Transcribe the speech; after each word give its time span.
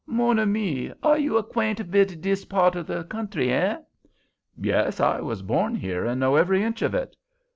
"Mon 0.07 0.39
ami, 0.39 0.91
are 1.03 1.19
you 1.19 1.37
acquaint 1.37 1.77
vid 1.81 2.21
dis 2.23 2.43
part 2.43 2.75
of 2.75 2.87
de 2.87 3.03
country—eh?" 3.03 3.77
"Yes, 4.57 4.99
I 4.99 5.19
was 5.21 5.43
born 5.43 5.75
here, 5.75 6.05
and 6.05 6.19
know 6.19 6.35
every 6.37 6.63
inch 6.63 6.81
of 6.81 6.95
it." 6.95 7.15